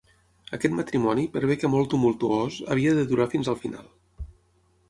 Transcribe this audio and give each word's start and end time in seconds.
Aquest 0.57 0.77
matrimoni, 0.77 1.25
per 1.35 1.43
bé 1.51 1.57
que 1.65 1.71
molt 1.75 1.91
tumultuós, 1.91 2.57
havia 2.77 2.97
de 3.01 3.07
durar 3.13 3.29
fins 3.35 3.55
al 3.55 3.63
final. 3.67 3.93